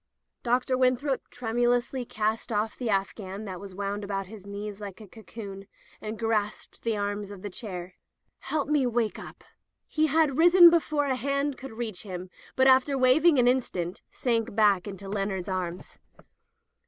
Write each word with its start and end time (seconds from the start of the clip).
Dr. 0.41 0.79
Winthrop 0.79 1.29
tremulously 1.29 2.05
cast 2.05 2.51
off 2.51 2.75
the 2.75 2.89
afghan 2.89 3.45
that 3.45 3.59
was 3.59 3.75
wound 3.75 4.03
about 4.03 4.25
his 4.25 4.47
knees 4.47 4.81
like 4.81 4.99
a 4.99 5.07
cocoon, 5.07 5.67
and 6.01 6.17
grasped 6.17 6.81
the 6.81 6.97
arms 6.97 7.29
of 7.29 7.43
his 7.43 7.55
chair. 7.55 7.93
"Help 8.39 8.67
me 8.67 8.87
up." 9.17 9.43
He 9.85 10.07
had 10.07 10.39
risen 10.39 10.71
before 10.71 11.05
a 11.05 11.15
hand 11.15 11.55
could 11.55 11.73
reach 11.73 12.01
him, 12.01 12.31
but 12.55 12.65
after 12.65 12.97
wavering 12.97 13.37
an 13.37 13.47
instant 13.47 14.01
sank 14.09 14.55
back 14.55 14.87
into 14.87 15.07
Leonard's 15.07 15.47
arms. 15.47 15.99